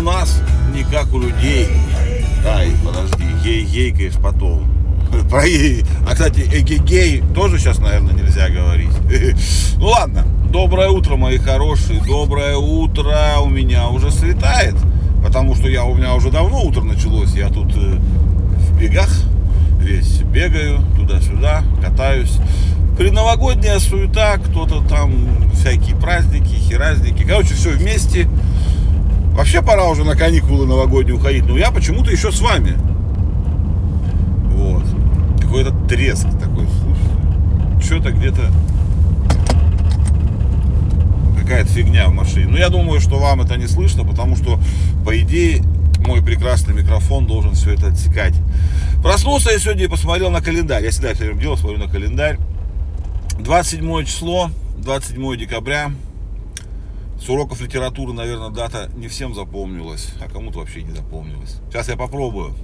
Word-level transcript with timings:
у 0.00 0.02
нас 0.02 0.40
не 0.74 0.82
как 0.82 1.12
у 1.12 1.20
людей. 1.20 1.68
Ай, 2.46 2.72
подожди, 2.82 3.22
гей, 3.44 3.64
гейкаешь 3.64 4.14
потом. 4.14 4.66
Про 5.30 5.46
гей. 5.46 5.84
А, 6.08 6.12
кстати, 6.14 6.40
эгегей 6.40 7.22
тоже 7.34 7.58
сейчас, 7.58 7.78
наверное, 7.80 8.14
нельзя 8.14 8.48
говорить. 8.48 8.92
Ну 9.76 9.86
ладно. 9.86 10.26
Доброе 10.50 10.88
утро, 10.88 11.16
мои 11.16 11.38
хорошие. 11.38 12.00
Доброе 12.00 12.56
утро. 12.56 13.36
У 13.42 13.48
меня 13.48 13.88
уже 13.88 14.10
светает. 14.10 14.74
Потому 15.22 15.54
что 15.54 15.68
я, 15.68 15.84
у 15.84 15.94
меня 15.94 16.14
уже 16.14 16.30
давно 16.30 16.62
утро 16.62 16.82
началось. 16.82 17.34
Я 17.34 17.48
тут 17.48 17.74
э, 17.76 17.98
в 17.98 18.78
бегах 18.78 19.08
весь 19.80 20.20
бегаю 20.20 20.80
туда-сюда, 20.96 21.62
катаюсь. 21.82 22.38
Предновогодняя 22.98 23.78
суета, 23.78 24.36
кто-то 24.38 24.82
там, 24.82 25.12
всякие 25.54 25.96
праздники, 25.96 26.54
хераздники. 26.54 27.22
Короче, 27.22 27.54
все 27.54 27.70
вместе. 27.70 28.28
Вообще 29.40 29.62
пора 29.62 29.88
уже 29.88 30.04
на 30.04 30.16
каникулы 30.16 30.66
новогодние 30.66 31.16
уходить. 31.16 31.46
Но 31.46 31.56
я 31.56 31.70
почему-то 31.70 32.10
еще 32.10 32.30
с 32.30 32.42
вами. 32.42 32.76
Вот. 34.54 34.84
Какой-то 35.40 35.70
треск 35.88 36.28
такой. 36.38 36.66
Что-то 37.82 38.12
где-то 38.12 38.52
какая-то 41.40 41.70
фигня 41.70 42.08
в 42.08 42.12
машине. 42.12 42.48
Но 42.50 42.58
я 42.58 42.68
думаю, 42.68 43.00
что 43.00 43.16
вам 43.16 43.40
это 43.40 43.56
не 43.56 43.66
слышно, 43.66 44.04
потому 44.04 44.36
что, 44.36 44.60
по 45.06 45.18
идее, 45.18 45.62
мой 46.06 46.22
прекрасный 46.22 46.74
микрофон 46.74 47.26
должен 47.26 47.54
все 47.54 47.72
это 47.72 47.86
отсекать. 47.86 48.34
Проснулся 49.02 49.52
я 49.52 49.58
сегодня 49.58 49.84
и 49.84 49.88
посмотрел 49.88 50.30
на 50.30 50.42
календарь. 50.42 50.84
Я 50.84 50.90
всегда 50.90 51.12
это 51.12 51.32
делаю, 51.32 51.56
смотрю 51.56 51.78
на 51.78 51.88
календарь. 51.88 52.36
27 53.38 54.04
число, 54.04 54.50
27 54.76 55.38
декабря. 55.38 55.92
Уроков 57.30 57.60
литературы, 57.60 58.12
наверное, 58.12 58.50
дата 58.50 58.90
не 58.96 59.06
всем 59.06 59.36
запомнилась, 59.36 60.08
а 60.20 60.28
кому-то 60.28 60.58
вообще 60.58 60.82
не 60.82 60.90
запомнилась. 60.90 61.60
Сейчас 61.70 61.88
я 61.88 61.96
попробую. 61.96 62.56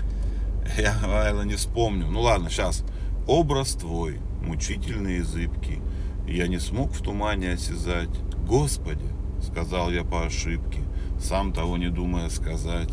Я, 0.76 0.96
наверное, 1.00 1.44
не 1.44 1.54
вспомню. 1.54 2.08
Ну 2.08 2.20
ладно, 2.22 2.50
сейчас. 2.50 2.84
Образ 3.28 3.74
твой, 3.74 4.18
мучительный 4.42 5.18
и 5.18 5.20
зыбкий, 5.20 5.78
я 6.26 6.48
не 6.48 6.58
смог 6.58 6.92
в 6.92 7.00
тумане 7.00 7.52
осязать. 7.52 8.10
Господи, 8.48 9.06
сказал 9.40 9.92
я 9.92 10.02
по 10.02 10.26
ошибке, 10.26 10.80
сам 11.20 11.52
того 11.52 11.76
не 11.76 11.88
думая 11.88 12.30
сказать. 12.30 12.92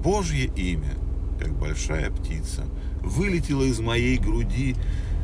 Божье 0.00 0.44
имя, 0.44 0.94
как 1.40 1.58
большая 1.58 2.10
птица, 2.12 2.62
вылетело 3.02 3.64
из 3.64 3.80
моей 3.80 4.16
груди. 4.18 4.76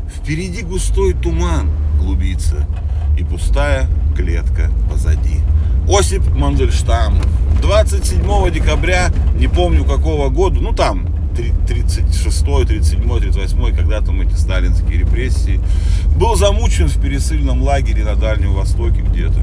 Впереди 0.08 0.62
густой 0.62 1.14
туман 1.14 1.70
клубится, 2.00 2.66
и 3.16 3.24
пустая 3.24 3.86
клетка 4.16 4.70
позади. 4.90 5.40
Осип 5.88 6.22
Мандельштам. 6.34 7.14
27 7.62 8.50
декабря, 8.52 9.10
не 9.38 9.48
помню 9.48 9.84
какого 9.84 10.28
года, 10.28 10.60
ну 10.60 10.72
там 10.72 11.08
36, 11.66 12.44
37, 12.66 13.20
38, 13.20 13.76
когда 13.76 14.00
там 14.00 14.20
эти 14.20 14.34
сталинские 14.34 15.00
репрессии, 15.00 15.60
был 16.16 16.36
замучен 16.36 16.88
в 16.88 17.00
пересыльном 17.00 17.62
лагере 17.62 18.04
на 18.04 18.14
Дальнем 18.16 18.54
Востоке 18.54 19.02
где-то. 19.02 19.42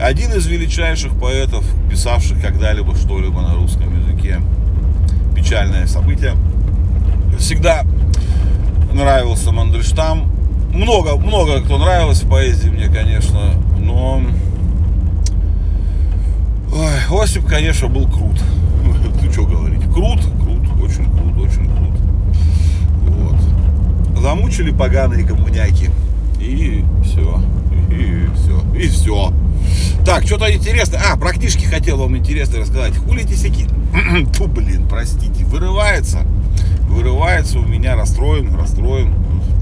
Один 0.00 0.32
из 0.34 0.46
величайших 0.46 1.18
поэтов, 1.18 1.64
писавших 1.90 2.40
когда-либо 2.40 2.94
что-либо 2.94 3.40
на 3.40 3.54
русском 3.54 3.98
языке. 3.98 4.40
Печальное 5.34 5.86
событие. 5.86 6.34
Всегда 7.38 7.84
нравился 8.92 9.52
Мандельштам. 9.52 10.35
Много, 10.76 11.16
много 11.16 11.62
кто 11.62 11.78
нравилось 11.78 12.22
в 12.22 12.28
поэзии 12.28 12.68
мне, 12.68 12.88
конечно, 12.88 13.54
но 13.78 14.20
Ой, 16.70 17.22
Осип, 17.22 17.46
конечно, 17.46 17.88
был 17.88 18.06
крут. 18.06 18.38
Ты 19.22 19.32
что 19.32 19.46
говорить? 19.46 19.82
Крут, 19.84 20.20
крут, 20.42 20.82
очень 20.82 21.10
крут, 21.10 21.38
очень 21.38 21.64
крут. 21.64 21.98
Вот. 23.08 24.20
Замучили 24.20 24.70
поганые 24.70 25.26
коммуняки. 25.26 25.88
И 26.38 26.84
все. 27.02 27.40
И 27.90 28.28
все. 28.34 28.78
И 28.78 28.88
все. 28.88 29.32
Так, 30.04 30.26
что-то 30.26 30.54
интересное. 30.54 31.00
А, 31.10 31.16
про 31.16 31.32
книжки 31.32 31.64
хотел 31.64 31.96
вам 31.96 32.18
интересно 32.18 32.58
рассказать. 32.58 32.94
Хулите 32.98 33.34
всякие... 33.34 33.66
Ту, 34.36 34.46
блин, 34.46 34.86
простите. 34.90 35.46
Вырывается. 35.46 36.18
Вырывается 36.90 37.60
у 37.60 37.66
меня 37.66 37.96
расстроен, 37.96 38.54
расстроен 38.54 39.14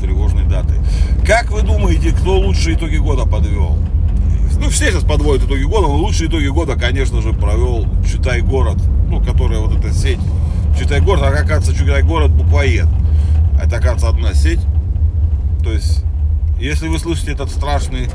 тревожной 0.05 0.45
даты. 0.45 0.75
Как 1.27 1.51
вы 1.51 1.63
думаете, 1.63 2.13
кто 2.13 2.39
лучшие 2.39 2.77
итоги 2.77 2.97
года 2.97 3.25
подвел? 3.25 3.77
Ну, 4.59 4.69
все 4.69 4.91
сейчас 4.91 5.03
подводят 5.03 5.47
итоги 5.47 5.65
года, 5.65 5.89
но 5.89 5.97
лучшие 5.97 6.29
итоги 6.29 6.47
года, 6.47 6.77
конечно 6.77 7.21
же, 7.23 7.33
провел 7.33 7.87
Читай 8.07 8.41
город, 8.41 8.77
ну, 9.09 9.21
которая 9.21 9.61
вот 9.61 9.77
эта 9.79 9.93
сеть 9.93 10.21
Читай 10.79 11.01
город, 11.01 11.23
а 11.23 11.29
оказывается, 11.29 11.75
Читай 11.75 12.03
город 12.03 12.33
буквоед. 12.33 12.89
Это, 13.61 13.77
оказывается, 13.77 14.09
одна 14.09 14.35
сеть. 14.35 14.61
То 15.63 15.73
есть, 15.73 16.05
если 16.59 16.89
вы 16.89 16.99
слышите 16.99 17.33
этот 17.33 17.51
страшный 17.51 18.09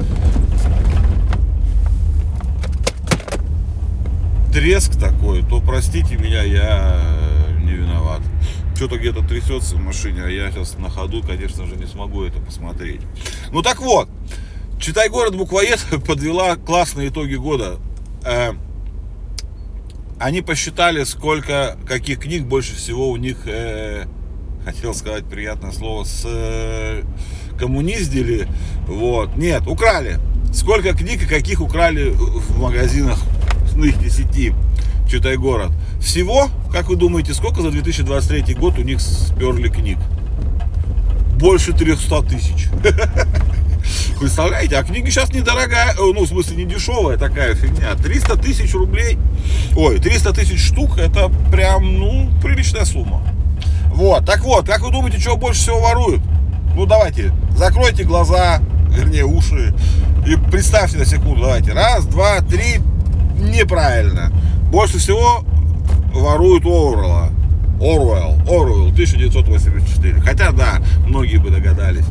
треск 4.54 5.00
такой, 5.00 5.44
то 5.44 5.62
простите 5.62 6.16
меня, 6.18 6.44
я 6.44 7.02
не 7.62 7.72
виноват. 7.72 8.22
Что-то 8.80 8.98
где-то 8.98 9.28
трясется 9.28 9.76
в 9.76 9.82
машине, 9.82 10.24
а 10.24 10.30
я 10.30 10.50
сейчас 10.52 10.78
на 10.78 10.90
ходу, 10.90 11.22
конечно 11.22 11.66
же, 11.66 11.76
не 11.76 11.86
смогу 11.86 12.24
это 12.24 12.40
посмотреть. 12.40 13.02
Ну 13.52 13.62
так 13.62 13.82
вот, 13.82 14.08
Читай 14.80 15.10
город 15.10 15.36
буквоед 15.36 15.86
подвела 16.08 16.56
классные 16.56 17.10
итоги 17.10 17.36
года. 17.36 17.76
Э, 18.24 18.54
они 20.18 20.42
посчитали, 20.42 21.04
сколько, 21.04 21.78
каких 21.86 22.20
книг 22.20 22.46
больше 22.46 22.74
всего 22.74 23.10
у 23.10 23.18
них, 23.18 23.40
э, 23.48 24.06
хотел 24.64 24.94
сказать 24.94 25.26
приятное 25.26 25.74
слово, 25.74 26.06
с 26.06 26.24
э, 26.26 27.04
коммуниздили. 27.60 28.48
Вот. 28.88 29.36
Нет, 29.36 29.68
украли. 29.68 30.20
Сколько 30.54 30.94
книг 30.94 31.24
и 31.24 31.26
каких 31.26 31.60
украли 31.60 32.12
в 32.12 32.58
магазинах 32.58 33.20
их 33.76 34.02
десяти. 34.02 34.54
Читай 35.10 35.38
город. 35.38 35.72
Всего, 36.00 36.50
как 36.72 36.88
вы 36.88 36.96
думаете, 36.96 37.34
сколько 37.34 37.64
за 37.64 37.72
2023 37.72 38.54
год 38.54 38.78
у 38.78 38.84
них 38.84 39.02
сперли 39.02 39.68
книг? 39.68 39.98
Больше 41.40 41.74
300 41.74 42.22
тысяч. 42.24 42.68
Представляете, 44.20 44.78
а 44.78 44.84
книга 44.84 45.10
сейчас 45.10 45.34
недорогая, 45.34 45.94
э, 45.94 45.96
ну, 45.98 46.26
в 46.26 46.28
смысле, 46.28 46.58
не 46.58 46.66
дешевая 46.66 47.18
такая 47.18 47.56
фигня. 47.56 47.96
300 47.96 48.38
тысяч 48.38 48.72
рублей, 48.76 49.18
ой, 49.76 49.98
300 49.98 50.32
тысяч 50.34 50.64
штук, 50.64 51.00
это 51.00 51.32
прям, 51.52 51.98
ну, 51.98 52.30
приличная 52.44 52.86
сумма. 52.86 53.24
Вот, 53.88 54.28
так 54.28 54.44
вот, 54.44 54.68
как 54.68 54.82
вы 54.82 54.92
думаете, 54.92 55.20
чего 55.20 55.38
больше 55.38 55.62
всего 55.62 55.80
воруют? 55.80 56.22
Ну, 56.76 56.86
давайте, 56.86 57.32
закройте 57.58 58.04
глаза, 58.04 58.62
вернее, 58.90 59.26
уши, 59.26 59.74
и 60.28 60.36
представьте 60.52 60.98
на 60.98 61.06
секунду, 61.06 61.42
давайте, 61.42 61.74
раз, 61.74 62.06
два, 62.06 62.42
три, 62.42 62.80
неправильно. 63.40 64.32
Больше 64.72 64.98
всего 64.98 65.44
воруют 66.14 66.64
Оруэлла. 66.66 67.32
Оруэлл, 67.80 68.42
Оруэлл, 68.48 68.88
1984. 68.90 70.22
Хотя, 70.22 70.52
да, 70.52 70.82
многие 71.06 71.38
бы 71.38 71.50
догадались. 71.50 72.06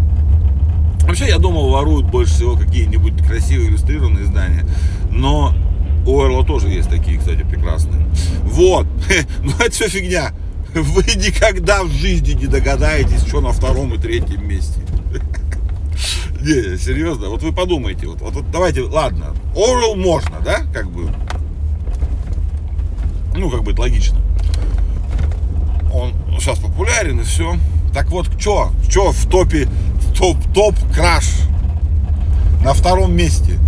Вообще, 1.03 1.29
я 1.29 1.39
думал, 1.39 1.71
воруют 1.71 2.07
больше 2.07 2.35
всего 2.35 2.57
какие-нибудь 2.57 3.23
красивые 3.27 3.71
иллюстрированные 3.71 4.25
издания. 4.25 4.67
Но 5.11 5.55
у 6.07 6.21
Орла 6.21 6.45
тоже 6.45 6.69
есть 6.69 6.89
такие, 6.89 7.19
кстати, 7.19 7.43
прекрасные. 7.43 8.07
Вот. 8.43 8.87
Но 9.43 9.53
это 9.61 9.71
все 9.71 9.89
фигня. 9.89 10.33
Вы 10.75 11.03
никогда 11.03 11.83
в 11.83 11.91
жизни 11.91 12.33
не 12.33 12.47
догадаетесь, 12.47 13.27
что 13.27 13.41
на 13.41 13.53
втором 13.53 13.95
и 13.95 13.99
третьем 13.99 14.47
месте. 14.47 14.81
Не, 16.41 16.77
серьезно, 16.79 17.31
вот 17.31 17.43
вы 17.43 17.53
подумайте, 17.53 18.07
вот, 18.07 18.21
вот, 18.21 18.35
вот 18.35 18.51
давайте, 18.53 18.83
ладно, 18.83 19.35
Орел 19.57 19.97
можно, 19.97 20.37
да, 20.45 20.61
как 20.73 20.89
бы, 20.89 21.11
ну, 23.39 23.51
как 23.51 23.63
бы 23.63 23.73
это 23.73 23.81
логично. 23.81 24.19
Он 25.93 26.13
сейчас 26.39 26.59
популярен 26.59 27.21
и 27.21 27.23
все. 27.23 27.57
Так 27.95 28.11
вот, 28.11 28.29
что, 28.39 28.71
что 28.89 29.13
в 29.13 29.27
топе 29.29 29.69
топ-топ-краш 30.17 31.25
на 32.63 32.75
втором 32.75 33.15
месте. 33.17 33.59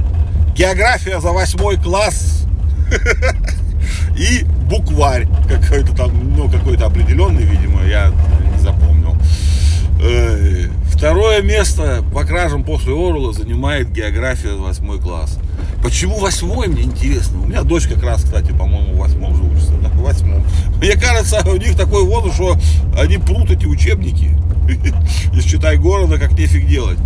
География 0.55 1.20
за 1.20 1.31
восьмой 1.31 1.76
класс 1.76 2.44
и 4.17 4.44
букварь 4.69 5.26
какой-то 5.49 5.94
там, 5.96 6.37
ну, 6.37 6.50
какой-то 6.50 6.87
определенный, 6.87 7.44
видимо, 7.44 7.84
я 7.84 8.12
не 8.52 8.58
запомнил. 8.58 9.17
Э, 10.02 10.67
второе 10.87 11.40
место 11.43 12.05
по 12.12 12.25
кражам 12.25 12.64
после 12.64 12.93
Орла 12.93 13.32
занимает 13.32 13.90
география 13.90 14.50
за 14.50 14.58
восьмой 14.58 14.99
класс. 14.99 15.38
Почему 15.82 16.19
восьмой, 16.19 16.69
мне 16.69 16.82
интересно. 16.82 17.41
У 17.43 17.47
меня 17.47 17.62
дочь 17.62 17.87
как 17.87 18.03
раз, 18.03 18.23
кстати, 18.23 18.53
по-моему, 18.53 18.94
в 18.94 18.99
восьмом 18.99 19.35
же 19.35 19.43
учится. 19.43 19.73
Да, 19.82 19.88
в 19.88 20.03
восьмом. 20.03 20.44
Мне 20.77 20.93
кажется, 20.93 21.43
у 21.47 21.56
них 21.56 21.77
такой 21.77 22.05
возраст, 22.05 22.35
что 22.37 22.56
они 22.99 23.19
прут 23.19 23.50
эти 23.50 23.67
учебники. 23.67 24.37
из 25.32 25.44
читай 25.44 25.77
города, 25.77 26.19
как 26.19 26.32
нефиг 26.32 26.67
делать. 26.67 26.99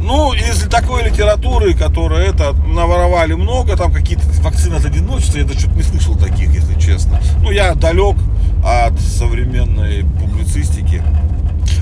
Ну, 0.00 0.32
из 0.32 0.62
такой 0.68 1.04
литературы, 1.04 1.74
которая 1.74 2.30
это 2.30 2.52
наворовали 2.52 3.34
много, 3.34 3.76
там 3.76 3.92
какие-то 3.92 4.24
вакцины 4.42 4.74
от 4.74 4.84
одиночества, 4.84 5.38
я 5.38 5.48
что-то 5.48 5.76
не 5.76 5.82
слышал 5.82 6.16
таких, 6.16 6.52
если 6.52 6.78
честно. 6.78 7.20
Ну, 7.40 7.50
я 7.50 7.74
далек 7.74 8.16
от 8.64 8.98
современной 9.00 10.04
публицистики. 10.20 11.02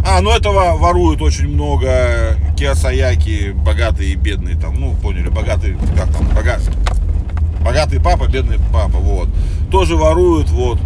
А, 0.06 0.20
ну 0.20 0.30
этого 0.30 0.76
воруют 0.76 1.22
очень 1.22 1.48
много 1.48 2.36
Киосаяки, 2.56 3.52
богатые 3.52 4.12
и 4.12 4.16
бедные 4.16 4.56
там, 4.56 4.78
ну, 4.78 4.94
поняли, 4.94 5.28
богатый, 5.28 5.76
как 5.96 6.12
там, 6.12 6.26
богатый, 6.28 6.72
богатый 7.62 8.00
папа, 8.00 8.26
бедный 8.26 8.58
папа, 8.72 8.98
вот. 8.98 9.28
Тоже 9.70 9.96
воруют, 9.96 10.50
вот. 10.50 10.78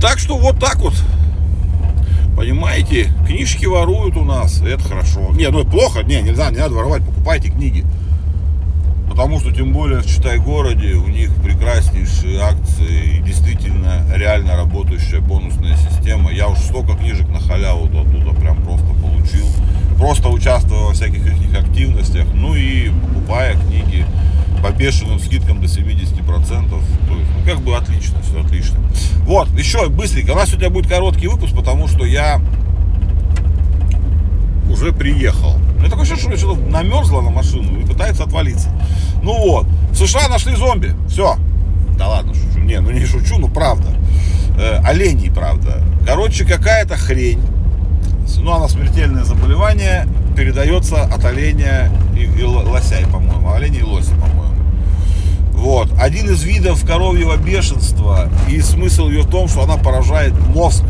Так 0.00 0.18
что 0.18 0.36
вот 0.38 0.60
так 0.60 0.76
вот. 0.76 0.94
Понимаете, 2.36 3.12
книжки 3.26 3.66
воруют 3.66 4.16
у 4.16 4.24
нас, 4.24 4.62
это 4.62 4.82
хорошо. 4.84 5.30
Не, 5.32 5.48
ну 5.48 5.60
это 5.60 5.70
плохо, 5.70 6.02
не, 6.02 6.22
нельзя, 6.22 6.50
не 6.50 6.58
надо 6.58 6.74
воровать, 6.74 7.04
покупайте 7.04 7.50
книги. 7.50 7.84
Потому 9.18 9.40
что, 9.40 9.50
тем 9.50 9.72
более, 9.72 9.98
в 9.98 10.06
Читай-городе 10.06 10.92
у 10.92 11.08
них 11.08 11.34
прекраснейшие 11.42 12.40
акции 12.40 13.16
и 13.16 13.20
действительно 13.20 14.06
реально 14.14 14.54
работающая 14.54 15.18
бонусная 15.18 15.76
система. 15.76 16.30
Я 16.30 16.46
уж 16.46 16.58
столько 16.58 16.94
книжек 16.94 17.28
на 17.28 17.40
халяву 17.40 17.86
оттуда 17.86 18.30
прям 18.38 18.62
просто 18.62 18.86
получил. 18.86 19.44
Просто 19.96 20.28
участвуя 20.28 20.82
во 20.82 20.92
всяких 20.92 21.26
их 21.26 21.58
активностях. 21.58 22.28
Ну 22.32 22.54
и 22.54 22.90
покупая 22.90 23.56
книги 23.56 24.06
по 24.62 24.70
бешеным 24.70 25.18
скидкам 25.18 25.60
до 25.60 25.66
70%. 25.66 26.22
То 26.70 26.76
есть, 26.76 26.88
ну, 27.08 27.44
как 27.44 27.60
бы 27.62 27.76
отлично, 27.76 28.22
все 28.22 28.40
отлично. 28.40 28.78
Вот, 29.22 29.50
еще 29.58 29.88
быстренько. 29.88 30.30
У 30.30 30.36
нас 30.36 30.50
сегодня 30.50 30.70
будет 30.70 30.86
короткий 30.86 31.26
выпуск, 31.26 31.56
потому 31.56 31.88
что 31.88 32.04
я 32.04 32.40
уже 34.70 34.92
приехал. 34.92 35.56
У 35.56 35.80
меня 35.80 35.90
такое 35.90 36.04
ощущение, 36.04 36.36
что 36.36 36.54
что-то 36.54 36.70
намерзло 36.70 37.20
на 37.20 37.30
машину 37.30 37.80
и 37.80 37.84
пытается 37.84 38.22
отвалиться. 38.22 38.70
Ну 39.22 39.36
вот, 39.38 39.66
в 39.90 39.96
США 39.96 40.28
нашли 40.28 40.54
зомби. 40.54 40.94
Все. 41.08 41.36
Да 41.98 42.08
ладно, 42.08 42.34
шучу. 42.34 42.60
Не, 42.60 42.80
ну 42.80 42.90
не 42.90 43.04
шучу, 43.04 43.38
ну 43.38 43.48
правда. 43.48 43.88
Э, 44.58 44.80
оленей, 44.84 45.30
правда. 45.30 45.82
Короче, 46.06 46.44
какая-то 46.44 46.96
хрень. 46.96 47.40
Ну, 48.40 48.52
она 48.52 48.68
смертельное 48.68 49.24
заболевание 49.24 50.06
передается 50.36 51.02
от 51.02 51.24
оленя 51.24 51.90
и, 52.14 52.24
и 52.24 52.42
лосяй, 52.44 53.04
по-моему. 53.06 53.52
Оленя 53.52 53.80
и 53.80 53.82
лося, 53.82 54.12
по-моему. 54.12 54.54
Вот. 55.52 55.90
Один 56.00 56.30
из 56.30 56.42
видов 56.44 56.84
коровьего 56.86 57.36
бешенства. 57.36 58.28
И 58.48 58.60
смысл 58.60 59.08
ее 59.08 59.22
в 59.22 59.30
том, 59.30 59.48
что 59.48 59.62
она 59.62 59.76
поражает 59.76 60.32
мозг. 60.54 60.84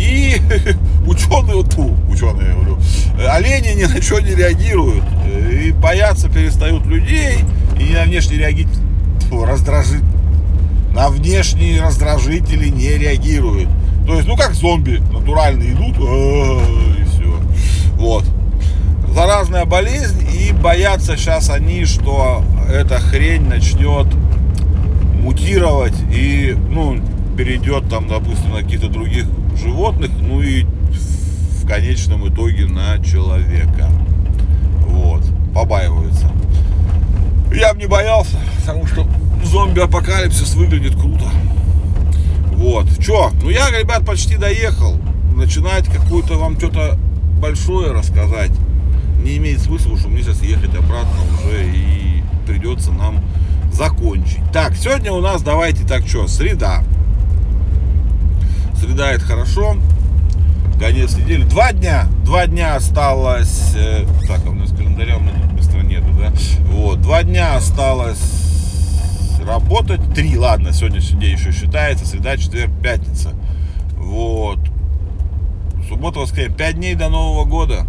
И 0.00 0.40
ученые, 1.06 1.62
ту, 1.64 1.96
ученые, 2.10 2.48
я 2.48 2.54
говорю, 2.54 2.78
олени 3.28 3.80
ни 3.80 3.84
на 3.84 4.00
что 4.00 4.20
не 4.20 4.34
реагируют. 4.34 5.04
И 5.52 5.72
боятся, 5.72 6.28
перестают 6.28 6.86
людей. 6.86 7.38
И 7.78 7.92
на 7.92 8.04
внешний 8.04 8.38
реагировать 8.38 8.78
раздражит. 9.30 10.02
На 10.94 11.08
внешние 11.08 11.80
раздражители 11.80 12.68
не 12.68 12.96
реагируют. 12.96 13.68
То 14.06 14.14
есть, 14.14 14.26
ну 14.26 14.36
как 14.36 14.54
зомби, 14.54 15.02
натурально 15.12 15.62
идут, 15.64 15.96
и 15.98 17.04
все. 17.04 17.38
Вот 17.94 18.24
заразная 19.12 19.64
болезнь, 19.64 20.26
и 20.32 20.52
боятся 20.52 21.16
сейчас 21.16 21.50
они, 21.50 21.84
что 21.84 22.42
эта 22.68 22.98
хрень 22.98 23.48
начнет 23.48 24.06
мутировать 25.20 25.94
и, 26.12 26.56
ну, 26.70 27.00
перейдет 27.36 27.88
там, 27.88 28.08
допустим, 28.08 28.50
на 28.50 28.62
каких-то 28.62 28.88
других 28.88 29.26
животных, 29.60 30.10
ну 30.20 30.40
и 30.40 30.64
в 30.64 31.66
конечном 31.66 32.28
итоге 32.28 32.66
на 32.66 33.02
человека. 33.04 33.88
Вот, 34.86 35.22
побаиваются. 35.54 36.30
Я 37.54 37.74
бы 37.74 37.80
не 37.80 37.86
боялся, 37.86 38.38
потому 38.58 38.86
что 38.86 39.06
зомби-апокалипсис 39.44 40.54
выглядит 40.54 40.94
круто. 40.94 41.24
Вот, 42.52 42.86
чё, 42.98 43.30
ну 43.42 43.50
я, 43.50 43.70
ребят, 43.70 44.04
почти 44.04 44.36
доехал. 44.36 44.96
Начинать 45.34 45.86
какую-то 45.86 46.34
вам 46.34 46.58
что-то 46.58 46.98
большое 47.40 47.92
рассказать 47.92 48.50
не 49.22 49.36
имеет 49.38 49.60
смысла, 49.60 49.96
что 49.98 50.08
мне 50.08 50.22
сейчас 50.22 50.42
ехать 50.42 50.74
обратно 50.74 51.20
уже 51.38 51.66
и 51.66 52.22
придется 52.46 52.90
нам 52.92 53.20
закончить. 53.72 54.40
Так, 54.52 54.74
сегодня 54.76 55.12
у 55.12 55.20
нас, 55.20 55.42
давайте 55.42 55.86
так, 55.86 56.06
что, 56.06 56.26
среда. 56.26 56.82
Среда 58.80 59.12
это 59.12 59.24
хорошо. 59.24 59.76
Конец 60.78 61.14
недели. 61.14 61.44
Два 61.44 61.72
дня. 61.72 62.06
Два 62.24 62.46
дня 62.46 62.76
осталось. 62.76 63.74
Э, 63.76 64.06
так, 64.26 64.40
а 64.46 64.48
у 64.50 64.54
нас 64.54 64.70
календаря 64.70 65.18
у 65.18 65.20
меня 65.20 65.32
быстро 65.52 65.80
нету, 65.80 66.06
да? 66.18 66.32
Вот. 66.72 67.02
Два 67.02 67.22
дня 67.22 67.56
осталось 67.56 68.20
работать. 69.46 70.00
Три, 70.14 70.38
ладно, 70.38 70.72
сегодня 70.72 71.00
день 71.00 71.36
еще 71.36 71.52
считается. 71.52 72.06
Среда, 72.06 72.38
четверг, 72.38 72.70
пятница. 72.82 73.34
Вот. 73.96 74.60
Суббота, 75.86 76.20
воскресенье. 76.20 76.56
Пять 76.56 76.76
дней 76.76 76.94
до 76.94 77.10
Нового 77.10 77.44
года. 77.44 77.86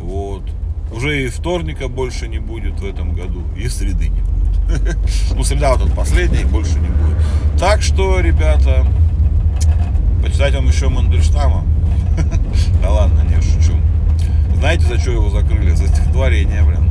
Вот. 0.00 0.44
Уже 0.92 1.24
и 1.24 1.28
вторника 1.28 1.88
больше 1.88 2.28
не 2.28 2.38
будет 2.38 2.78
в 2.78 2.86
этом 2.86 3.12
году, 3.12 3.42
и 3.56 3.68
среды 3.68 4.08
не 4.08 4.20
будет. 4.20 4.37
Ну, 5.34 5.44
среда 5.44 5.72
вот 5.72 5.82
этот 5.82 5.94
последний, 5.94 6.44
больше 6.44 6.78
не 6.78 6.88
будет. 6.88 7.16
Так 7.58 7.82
что, 7.82 8.20
ребята, 8.20 8.86
почитать 10.22 10.54
вам 10.54 10.66
еще 10.66 10.88
Мандельштама. 10.88 11.64
Да 12.82 12.90
ладно, 12.90 13.20
не 13.22 13.36
шучу. 13.40 13.74
Знаете, 14.56 14.86
за 14.86 14.98
что 14.98 15.12
его 15.12 15.30
закрыли? 15.30 15.74
За 15.74 15.86
стихотворение, 15.86 16.62
блин. 16.62 16.90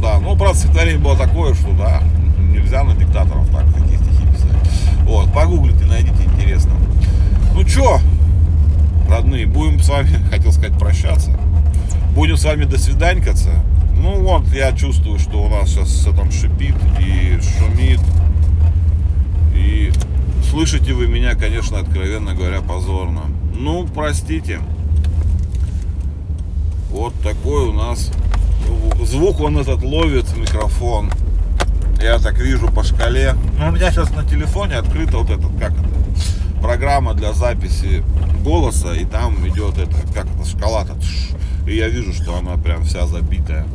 Да, 0.00 0.18
ну, 0.18 0.36
правда, 0.36 0.58
стихотворение 0.58 1.00
было 1.00 1.16
такое, 1.16 1.54
что, 1.54 1.72
да, 1.72 2.02
нельзя 2.38 2.84
на 2.84 2.94
диктаторов 2.94 3.48
так 3.50 3.64
такие 3.72 3.98
стихи 3.98 4.26
писать. 4.32 4.56
Вот, 5.04 5.32
погуглите, 5.32 5.84
найдите, 5.84 6.24
интересно. 6.24 6.72
Ну, 7.54 7.66
что, 7.66 8.00
родные, 9.08 9.46
будем 9.46 9.80
с 9.80 9.88
вами, 9.88 10.08
хотел 10.30 10.52
сказать, 10.52 10.78
прощаться. 10.78 11.30
Будем 12.14 12.36
с 12.36 12.44
вами 12.44 12.64
до 12.64 12.78
свиданькаться. 12.78 13.50
Ну 14.02 14.22
вот, 14.22 14.46
я 14.54 14.72
чувствую, 14.72 15.18
что 15.18 15.42
у 15.42 15.48
нас 15.50 15.68
сейчас 15.68 15.88
все 15.88 16.12
там 16.14 16.32
шипит 16.32 16.74
и 16.98 17.38
шумит. 17.58 18.00
И 19.54 19.92
слышите 20.50 20.94
вы 20.94 21.06
меня, 21.06 21.34
конечно, 21.34 21.78
откровенно 21.78 22.34
говоря, 22.34 22.62
позорно. 22.62 23.24
Ну, 23.54 23.86
простите. 23.94 24.60
Вот 26.90 27.12
такой 27.22 27.68
у 27.68 27.72
нас 27.74 28.10
звук 29.04 29.40
он 29.40 29.58
этот 29.58 29.82
ловит 29.82 30.34
микрофон. 30.34 31.10
Я 32.02 32.18
так 32.18 32.38
вижу 32.38 32.72
по 32.72 32.82
шкале. 32.82 33.34
Ну, 33.58 33.68
у 33.68 33.70
меня 33.72 33.90
сейчас 33.90 34.10
на 34.12 34.24
телефоне 34.24 34.76
открыта 34.76 35.18
вот 35.18 35.28
этот, 35.28 35.52
как 35.60 35.72
это, 35.72 35.90
программа 36.62 37.12
для 37.12 37.34
записи 37.34 38.02
голоса, 38.42 38.94
и 38.94 39.04
там 39.04 39.46
идет 39.46 39.76
это, 39.76 39.94
как 40.14 40.24
это, 40.24 40.46
шкала-то. 40.46 40.96
И 41.66 41.76
я 41.76 41.88
вижу, 41.88 42.14
что 42.14 42.38
она 42.38 42.56
прям 42.56 42.84
вся 42.84 43.06
забитая. 43.06 43.66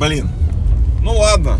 Блин, 0.00 0.30
ну 1.02 1.12
ладно. 1.12 1.58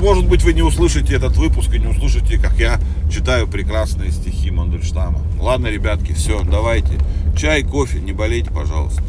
Может 0.00 0.26
быть, 0.26 0.42
вы 0.42 0.54
не 0.54 0.62
услышите 0.62 1.14
этот 1.14 1.36
выпуск 1.36 1.70
и 1.74 1.78
не 1.78 1.86
услышите, 1.86 2.38
как 2.38 2.54
я 2.54 2.80
читаю 3.10 3.46
прекрасные 3.46 4.10
стихи 4.10 4.50
Мандельштама. 4.50 5.20
Ладно, 5.38 5.66
ребятки, 5.66 6.14
все, 6.14 6.42
давайте. 6.44 6.98
Чай, 7.36 7.62
кофе, 7.62 8.00
не 8.00 8.12
болейте, 8.12 8.50
пожалуйста. 8.50 9.02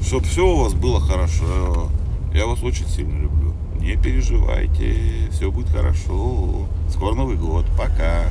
Чтобы 0.00 0.24
все 0.24 0.46
у 0.46 0.56
вас 0.62 0.72
было 0.72 0.98
хорошо. 0.98 1.90
Я 2.32 2.46
вас 2.46 2.62
очень 2.62 2.88
сильно 2.88 3.20
люблю. 3.20 3.52
Не 3.80 3.96
переживайте, 3.96 5.28
все 5.30 5.50
будет 5.50 5.68
хорошо. 5.68 6.66
Скоро 6.90 7.14
Новый 7.14 7.36
год. 7.36 7.66
Пока. 7.76 8.22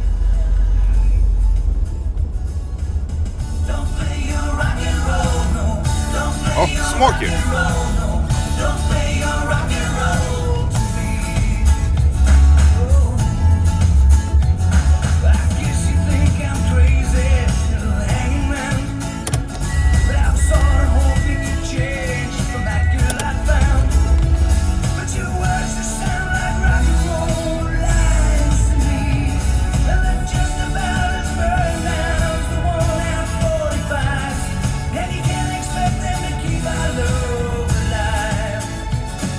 О, 6.57 6.67
смоки. 6.91 7.29